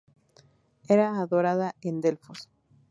[0.87, 2.49] Era adorada en Delfos.